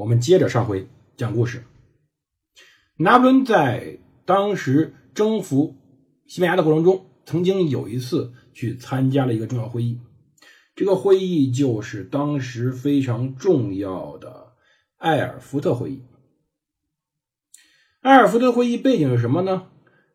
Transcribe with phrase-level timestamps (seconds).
[0.00, 1.62] 我们接着上回讲故事。
[2.96, 5.76] 拿破仑在当时征服
[6.26, 10.00] 西班牙的过程中，曾经有一次去参加了一个重要会议。
[10.74, 14.54] 这个会议就是当时非常重要的
[14.96, 16.02] 埃尔福特会议。
[18.00, 19.66] 埃尔福特会议背景是什么呢？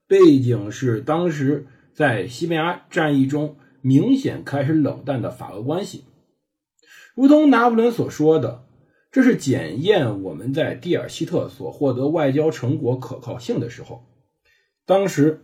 [0.07, 6.05] 背景是当时在西班牙战役中明显开始冷淡的法俄关系。
[7.13, 8.65] 如同拿破仑所说的，
[9.15, 14.03] 这是检验我们在蒂尔希特所获得外交成果可靠性的时候。
[14.85, 15.39] 当时，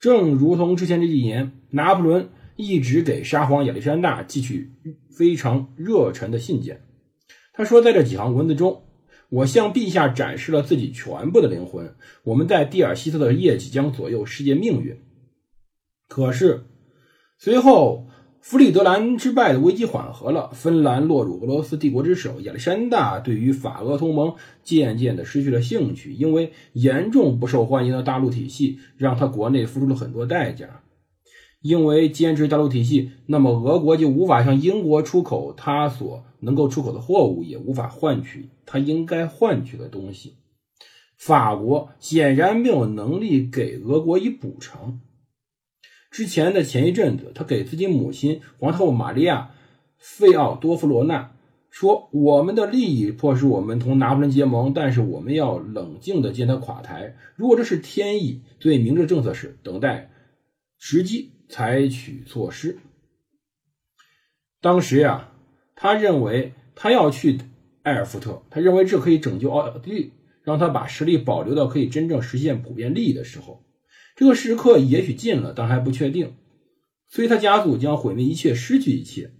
[0.00, 2.30] 正如同之前这几年，拿破仑。
[2.56, 4.72] 一直给沙皇亚历山大寄去
[5.16, 6.82] 非常热忱的信件。
[7.52, 8.82] 他说，在这几行文字中，
[9.28, 11.94] 我向陛下展示了自己全部的灵魂。
[12.24, 15.00] 我们在蒂尔希特的业绩将左右世界命运。
[16.08, 16.64] 可是，
[17.38, 18.07] 随后
[18.40, 30.80] 弗里德兰之败的危机缓和了，芬兰落入俄罗斯帝国之手，亚历山大对于法俄同盟渐渐的失去了兴趣，因为严重不受欢迎的大陆体系让他国内付出了很多代价。
[31.60, 40.36] 因为坚持大陆体系，那么俄国就无法向英国出口他所能够出口的货物，也无法换取他应该换取的东西。
[41.16, 45.00] 法国显然没有能力给俄国以补偿。
[46.10, 49.50] 之前的前一阵子，他给自己母亲皇后玛利亚·
[49.98, 51.34] 费奥多夫罗娜
[51.70, 57.16] 说：“我们的利益迫使我们同拿破仑结盟，但是我们要冷静地见他垮台。
[57.36, 60.10] 如果这是天意，最明智的政策是等待
[60.78, 62.76] 时机。”采取措施。
[64.60, 65.32] 当时呀，
[65.74, 67.38] 他认为他要去
[67.84, 73.64] 埃尔福特，他认为这可以拯救奥地利，让他把实力保留到可以真正实现普遍利益的时候。
[74.18, 76.34] 这个时刻也许近了，但还不确定。
[77.06, 79.30] 所以他家族将毁灭一切，失去一切。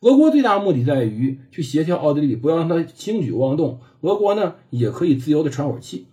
[0.00, 3.80] 俄国最大目的在于去协调奥地利，不要让他轻举妄动。
[4.00, 6.08] 俄国呢，也可以自由的喘会气，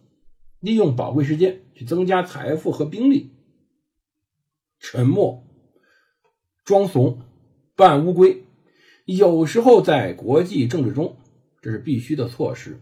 [0.59, 3.32] 利用宝贵时间去增加财富和兵力。
[4.80, 5.44] 沉默、
[6.64, 7.24] 装怂、
[7.76, 8.44] 扮乌龟，
[9.06, 11.18] 有时候在国际政治中，
[11.59, 12.80] 这是必须的措施。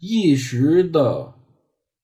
[0.00, 1.37] 一时的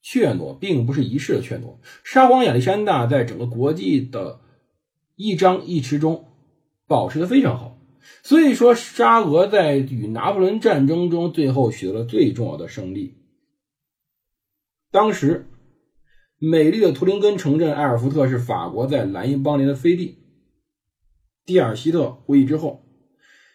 [0.05, 1.79] 怯懦，并不是一世的怯懦。
[2.05, 4.41] 沙皇亚历山大在整个国际的
[5.17, 6.27] 一张一弛中
[6.87, 7.79] 保持的非常好，
[8.23, 13.17] 所以说沙俄在与拿破仑战争中最后取得了最重要的胜利。
[14.93, 15.49] 当时。
[16.41, 20.19] 美丽的图林根城镇埃尔福特是法国在莱茵邦联的飞地。
[21.47, 22.85] 蒂尔希特会议之后，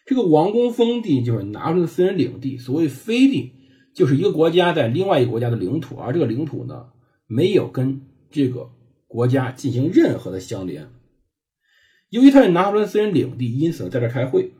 [0.08, 2.58] 这个王宫封地就是拿破仑的私人领地。
[2.58, 3.52] 所谓飞地，
[4.00, 6.86] 就是一个国家在另外一个国家的领土，而这个领土呢，
[7.28, 8.02] 没有跟
[8.32, 8.70] 这个
[9.10, 10.88] 国家进行任何的相连。
[12.10, 14.54] 由于他是拿破仑私人领地，因此在这开会。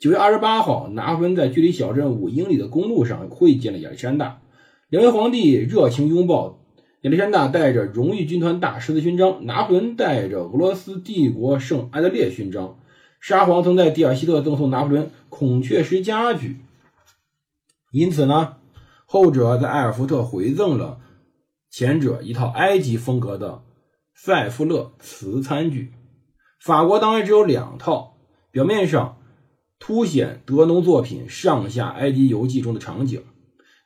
[0.00, 4.42] 九月二十八号，拿破仑在距离小镇五英里的公路上会见了亚历山大，
[4.88, 6.58] 两位皇帝热情拥抱。
[7.02, 12.80] 亚历山大带着荣誉军团大十字勋章，拿破仑带着俄罗斯帝国圣安德烈勋章。
[13.20, 16.56] 沙皇曾在蒂尔希特赠送拿破仑孔雀石家具，
[17.92, 18.56] 因此呢，
[19.12, 20.98] 后者在埃尔福特回赠了
[21.68, 23.62] 前者一套埃及风格的
[24.14, 25.92] 塞夫勒瓷餐具。
[26.58, 28.16] 法国当然只有两套，
[28.50, 29.18] 表面上
[29.78, 33.22] 凸显德农作品《上下埃及游记》中的场景。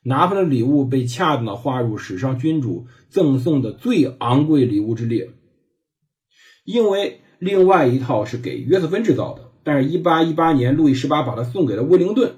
[0.01, 5.31] 拿破仑礼物被恰当的划入史上君主赠送的最昂贵礼物之列，
[6.63, 12.37] 因为另外一套是给约瑟芬制造的，但是1818年路易十八把它送给了威灵顿。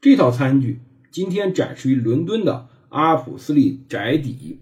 [0.00, 4.60] 这套餐具今天展示于伦敦的阿普斯利宅邸。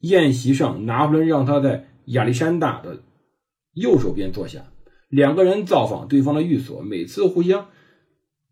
[0.00, 3.02] 宴席上，拿破仑让他在亚历山大的
[3.72, 4.72] 右手边坐下，
[5.08, 7.68] 两个人造访对方的寓所，每次互相。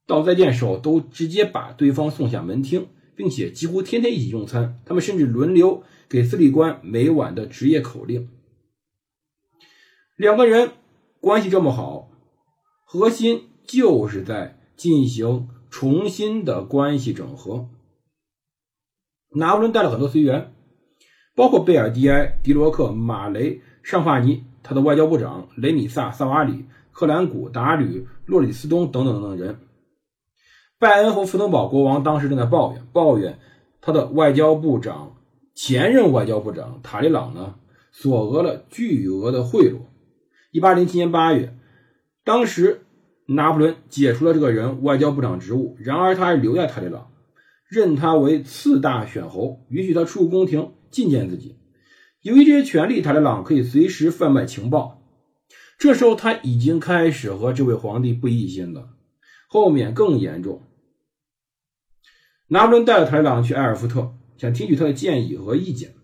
[0.07, 4.81] 道再见时候，都直接把对方送下门厅，并且几乎天天一起用餐。
[4.85, 8.29] 他们甚至轮流给司礼官每晚的职业口令。
[10.17, 10.73] 两个人
[11.21, 12.11] 关系这么好，
[12.85, 17.69] 核心就是在进行重新的关系整合。
[19.35, 20.55] 拿破仑带了很多随员，
[21.35, 29.59] 包括贝尔迪埃、迪罗克、马雷、尚帕尼，他的外交部长雷米萨·萨瓦里、克兰古、达吕、洛里斯东等等等等人。
[30.79, 33.41] 拜恩和福登堡国王当时正在抱怨，抱怨
[33.81, 35.17] 他的外交部长
[35.57, 37.57] 前任外交部长塔利朗呢
[37.91, 39.79] 索讹了巨额的贿赂。
[40.53, 41.53] 一八零七年八月，
[42.23, 42.84] 当时
[43.27, 47.11] 拿破仑解除了这个人外交部长职务，然而他还留在塔利朗，
[47.69, 51.57] 任他为次大选侯，允许他出入宫廷觐见自己。
[52.21, 55.03] 由于这些权利，塔利朗可以随时贩卖情报。
[55.79, 58.91] 这时候他已经开始和这位皇帝不一心了。
[59.49, 60.63] 后面更严重，
[62.49, 65.95] 拿破仑带着塔利朗去埃尔福特，想听取他的建议和意见。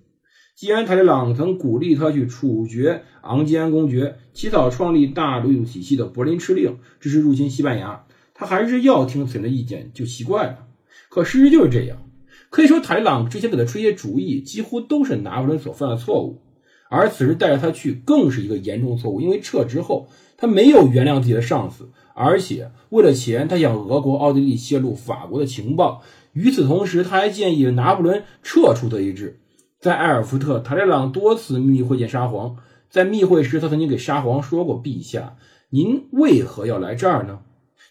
[0.60, 8.04] 既然塔利朗曾鼓励他去处决昂吉安公爵，起草创立大陆体系的柏林敕令，支持入侵西班牙，
[8.34, 10.66] 他还是要听此人的意见，就奇怪了。
[11.08, 12.02] 可事实就是这样。
[12.50, 16.42] 可以说，塔利朗之前给他出一些主意，几乎都是拿破仑所犯的错误。
[16.90, 19.22] 而此时带着他去，更是一个严重错误。
[19.22, 26.02] 因为撤职后，他没有原谅自己的上司，而且为了钱，他向俄国、奥地利泄露法国的情报。
[26.34, 29.40] 与此同时，他还建议拿破仑撤出德意志。
[29.80, 32.58] 在埃尔福特，塔利朗多次秘密会见沙皇。
[32.90, 35.36] 在密会时，他曾经给沙皇说过：“陛下，
[35.70, 37.40] 您为何要来这儿呢？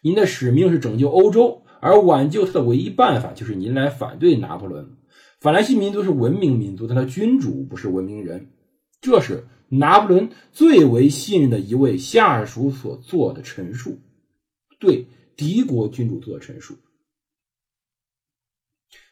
[0.03, 4.91] 您的使命是拯救欧洲，而挽救他的唯一办法就是您来反对拿破仑。
[5.39, 8.51] 法兰西民族是文明民族，但他君主不是文明人。”
[9.01, 13.97] 这是拿破仑最为信任的一位下属所做的陈述，
[14.79, 16.75] 对敌国君主做的陈述。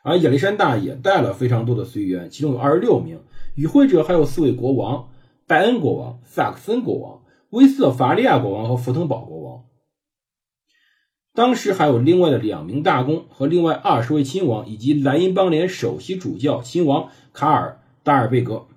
[0.03, 3.21] 而亚历山大也带了非常多的随员，其中有二十六名。
[3.55, 5.09] 与会者还有四位国王：
[5.47, 9.63] 拜恩国王、萨克森国王、威斯特伐利亚国王和福腾堡国王。
[11.33, 18.67] 当时还有另外的两名大公和另外二十位亲王，以及莱茵邦联首席主教亲王卡尔达尔贝格。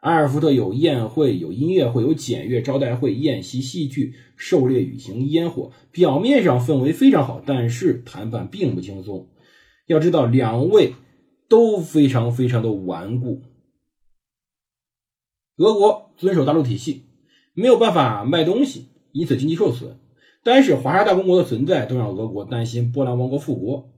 [0.00, 5.72] 埃尔福特有宴会，有音乐会，有检阅招待会、宴席、戏剧、狩猎、旅行、烟火。
[5.90, 9.28] 表面上氛围非常好，但是谈判并不轻松。
[9.86, 10.94] 要知道，两位
[11.48, 13.42] 都非常非常的顽固。
[15.56, 17.04] 俄国遵守大陆体系，
[17.52, 19.98] 没有办法卖东西，因此经济受损。
[20.42, 23.90] 单是华沙大公国的存在，都让俄国担心波兰王国复国。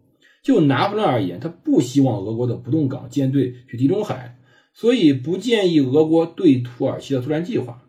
[0.43, 4.39] 就拿破仑而言，他不希望俄国的不动港舰队去地中海。
[4.73, 7.83] 所以不建议俄国对土耳其的作战计划。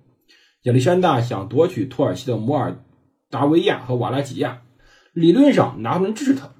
[0.64, 2.84] 亚历山大想夺取土耳其的摩尔
[3.30, 4.64] 达维亚和瓦拉几亚，
[5.12, 6.54] 理论上拿破仑支持他。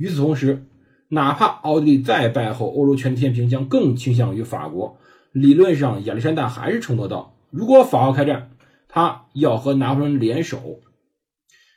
[0.00, 0.64] 与此同时，
[1.08, 4.96] 哪怕奥地利再败后，欧洲全天平将更倾向于法国。
[5.30, 8.52] 理论上，亚历山大还是承诺到，如果法奥开战，
[8.88, 10.80] 他要和拿破仑联手。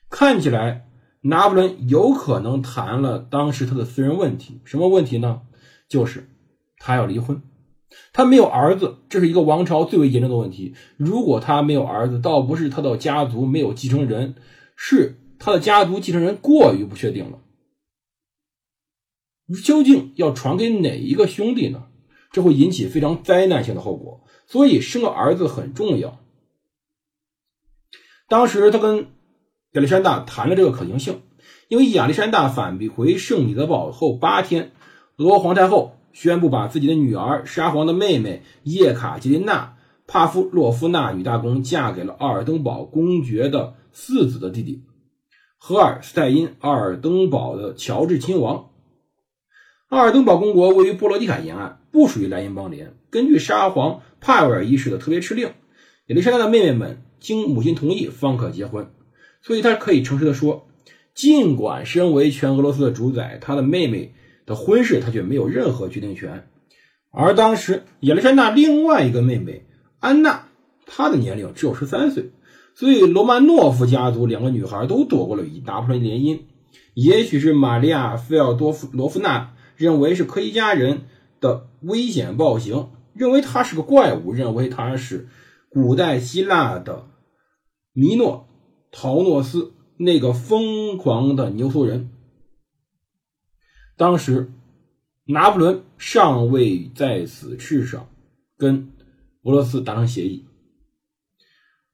[0.09, 0.85] 看起来，
[1.19, 4.61] 拿破仑有可能谈了当时他的私人问题。
[4.63, 5.41] 什么问题呢？
[5.89, 6.29] 就是
[6.77, 7.41] 他要离婚。
[8.13, 10.75] 他没有儿子，这是一个王朝最为严重的问题。
[10.95, 14.35] 如果他没有儿子，倒不是他的家族没有继承人，
[14.77, 17.39] 是他的家族继承人过于不确定了。
[19.63, 21.85] 究竟要传给哪一个兄弟呢？
[22.31, 24.23] 这会引起非常灾难性的后果。
[24.47, 26.19] 所以生个儿子很重要。
[28.27, 29.07] 当时他跟
[29.71, 31.21] 亚历山大谈了这个可行性，
[31.67, 34.71] 因为亚历山大返回圣彼得堡后八天，
[35.17, 35.97] 俄皇太后。
[36.13, 44.83] 宣布把自己的女儿沙皇的妹妹叶卡捷琳娜·帕夫洛夫娜女大公嫁给了奥尔登堡公爵的四子的弟弟
[45.57, 48.69] 荷尔斯泰因·奥尔登堡的乔治亲王。
[49.93, 52.95] 奥尔登堡公国位于波罗的海沿岸，不属于莱茵邦联。
[53.11, 55.49] 根据沙皇帕维尔一世的特别敕令，
[56.07, 58.91] 亚历山大的妹妹们经母亲同意方可结婚。
[59.43, 60.67] 所以，他可以诚实的说，
[61.13, 64.13] 尽管身为全俄罗斯的主宰，他的妹妹。
[64.45, 66.49] 的婚事，他却没有任何决定权。
[67.11, 69.65] 而当时亚历山大另外一个妹妹
[69.99, 70.49] 安娜，
[70.85, 72.31] 她的年龄只有十三岁，
[72.75, 76.41] 所以罗曼诺夫家族两个女孩都躲过了与拿破仑联姻。
[76.93, 81.03] 也许是玛利亚·费奥多夫罗夫娜认为是科伊家人
[81.39, 85.27] 的危险暴行，认为他是个怪物，认为他是
[85.69, 87.07] 古代希腊的
[87.91, 88.47] 米诺
[88.91, 92.09] 陶诺斯那个疯狂的牛头人。
[93.95, 94.51] 当时，
[95.25, 98.09] 拿破仑尚未在此事上
[98.57, 98.91] 跟
[99.43, 100.45] 俄罗斯达成协议，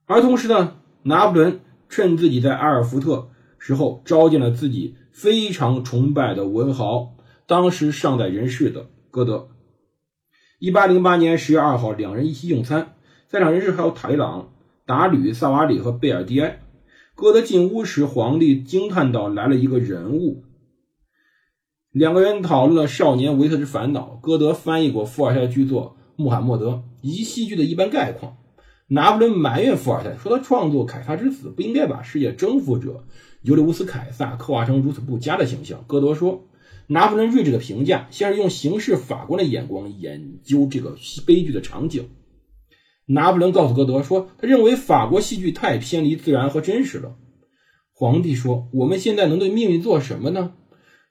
[0.05, 1.59] 而同时呢，拿破仑
[1.89, 7.15] 趁自己在阿尔福特时候召见了自己非常崇拜的文豪，
[7.50, 9.48] 当时尚在人世的歌德。
[10.60, 12.94] 一八零八年十月二号，两人一起用餐，
[13.27, 14.53] 在场人士还有塔利朗、
[14.86, 16.62] 达吕、萨瓦里和贝尔迪埃。
[17.15, 20.44] 歌德进屋时，皇帝惊叹道：“来了一个人物。”
[21.89, 24.20] 两个人讨论了少年维特之烦恼。
[24.22, 26.70] 歌德翻译过伏尔泰的剧作《穆罕默德》
[27.01, 28.38] 以及戏剧的一般概况。
[28.89, 33.06] 拿破仑埋怨伏尔泰，说他创作《凯撒之死》不应该把世界征服者
[33.41, 35.84] 尤利乌斯·凯撒刻画成如此不佳的形象。
[35.88, 36.44] 歌德说，
[36.91, 42.10] 拿破仑睿智的评价，先是用刑事法官的眼光研究这个悲剧的场景。
[43.05, 47.15] 拿破仑告诉歌德说，他认为法国戏剧太偏离自然和真实了。
[47.93, 50.55] 皇帝说，我们现在能对命运做什么呢？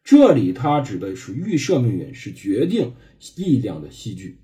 [0.02, 2.94] 这里他指的是预设命运，是决定
[3.36, 4.40] 力量的戏剧。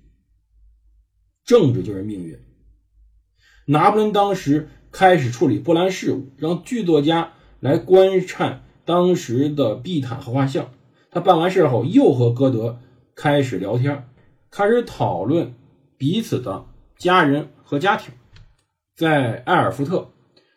[1.43, 2.39] 政治就是命运。
[3.67, 10.71] 拿破仑当时开始处理波兰事务，让剧作家来观看当时的地毯和画像。
[11.15, 12.77] 他办完事后，又和歌德
[13.15, 14.09] 开始聊天，
[14.51, 15.53] 开始讨论
[15.97, 16.65] 彼此的
[16.97, 18.13] 家人和家庭。
[18.97, 20.09] 在埃尔福特，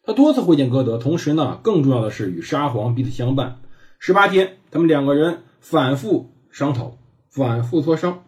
[0.03, 3.61] 他多次会见歌德，同时呢，更重要的是与沙皇彼此相伴。
[4.01, 6.99] 十八天，他们两个人反复商讨，
[7.31, 8.25] 反复磋商。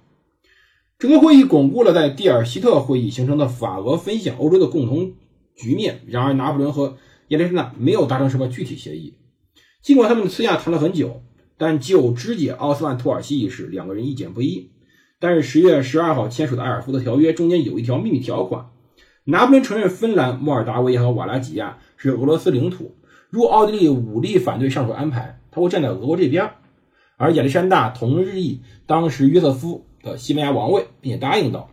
[1.01, 5.15] 整个会议巩固了在蒂尔希特会议形成的法俄分享欧洲的共同
[5.57, 6.03] 局面。
[6.07, 6.97] 然而，拿破仑和
[7.27, 9.17] 亚历山大没有达成什么具体协议，
[9.83, 11.25] 尽管他们私下谈了很久。
[11.61, 14.71] 但就肢解奥斯曼土耳其一事，两个人意见不一。
[15.19, 18.71] 但是十月十二号签署的埃尔福特条约中间有一条秘密条款：
[19.25, 22.95] 拿破仑承认芬兰、莫尔达维亚和瓦拉几亚是俄罗斯领土。
[23.29, 26.51] 如果奥地利武力反对上述安排，他会站在俄国这边。
[27.19, 31.69] 而亚历山大同日意当时约瑟夫的西班牙王位，并且答应道：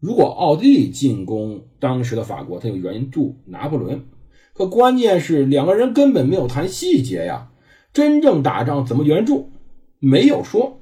[0.00, 4.06] 如果奥地利进攻当时的法国，他就援助拿破仑。
[4.54, 7.46] 可关键是两个人根本没有谈细节呀。
[7.92, 9.50] 真正打仗怎么援助？
[9.98, 10.80] 没有说。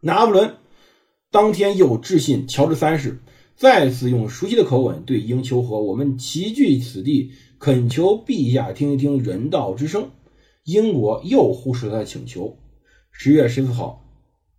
[0.00, 0.56] 拿破仑
[1.30, 3.18] 当天又致信乔治三世，
[3.56, 10.10] 再次用熟悉的口吻对英求和：“我们齐聚此地，恳求陛下听一听人道之声。”
[10.64, 12.58] 英国又忽视了他的请求。
[13.10, 14.04] 十月十四号，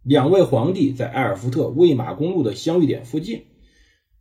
[0.03, 3.43] 两位皇帝在埃尔福特魏玛公路的相遇点附近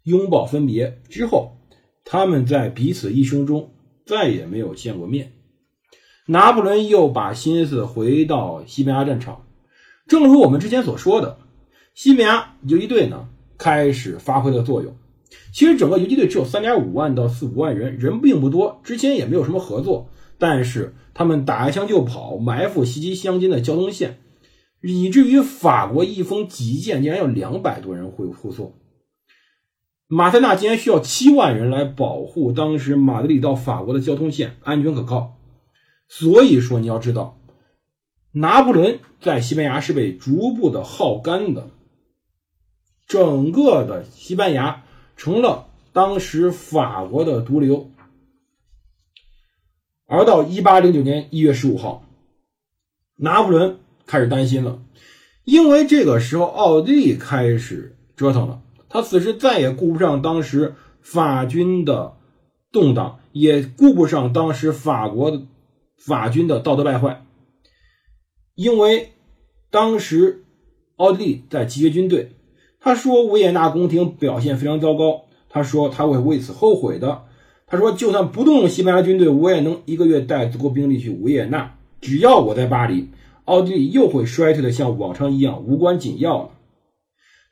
[0.05, 1.57] 拥抱分别之后，
[2.05, 5.33] 他们在彼此一生中再也没有见过面。
[6.27, 9.45] 拿破仑又把心思回到西班牙战场，
[10.07, 11.39] 正如我们之前所说的，
[11.95, 14.97] 西班牙游击队呢开始发挥了作用。
[15.53, 24.19] 其实整个游击队只有三点五万到四五万人，人并不多，之前也没有什么合作，但是他们打一枪就跑，埋伏袭击乡间的交通线，
[24.81, 28.75] 以至于法国一封急件竟然有两百多人会护送。
[30.07, 35.39] 马塞纳竟然需要七万人来保护当时马德里到法国的交通线安全可靠。
[36.09, 37.39] 所以说，你要知道，
[38.33, 41.71] 拿破仑在西班牙是被逐步的耗干的，
[43.07, 44.85] 整个的西班牙
[45.17, 47.91] 成了当时法国的毒瘤。
[50.07, 52.05] 而到一八零九年一月十五号，
[53.17, 54.83] 拿破仑开始担心了，
[55.45, 62.19] 因为这个时候奥地利开始折腾了，他此时再也顾不上当时法军的
[62.71, 65.43] 动荡，也顾不上当时法国的。
[66.05, 67.25] 法军的道德败坏，
[68.55, 69.13] 因为
[69.71, 70.45] 当时
[70.97, 72.33] 奥地利在集结军队。
[72.81, 77.23] 他说维也纳宫廷表现非常糟糕，他说他会为此后悔的。
[77.69, 81.79] 他说就算不动用西班牙军队，我也能一个月带足够兵力去维也纳。
[82.01, 83.09] 只要我在巴黎，
[83.45, 86.51] 奥地利又会衰退的像往常一样无关紧要了。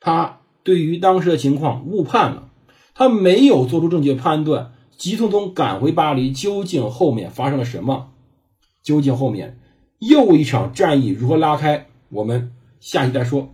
[0.01, 2.49] 他对于当时的情况误判了，
[2.93, 6.31] 他没有做出正确判断，急匆匆赶回巴黎。
[6.31, 8.09] 究竟后面发生了什么？
[8.83, 9.59] 究竟后面
[9.99, 11.87] 又一场战役如何拉开？
[12.09, 13.53] 我们下期再说。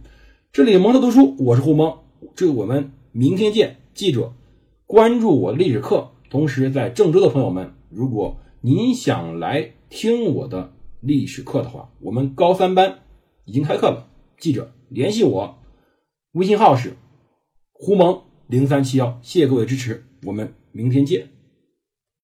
[0.51, 2.00] 这里蒙特读书，我是胡蒙，
[2.36, 3.77] 这我们明天见。
[3.93, 4.34] 记者
[4.86, 13.00] 关注我历史课，同时在郑州的朋友们，如果您想来听我的历史课的话，我们高三班
[13.46, 14.07] 已经开课了。
[14.39, 15.57] 记者联系我，
[16.31, 16.93] 微信号是
[17.74, 19.19] 胡蒙零三七幺。
[19.22, 21.37] 谢谢各位支持，我们明天见。